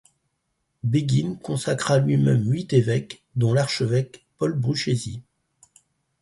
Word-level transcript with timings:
Bégin 0.83 1.35
consacra 1.43 1.99
lui-même 1.99 2.49
huit 2.51 2.73
évêques, 2.73 3.21
dont 3.35 3.53
l'archevêque 3.53 4.25
Paul 4.39 4.53
Bruchési. 4.59 5.21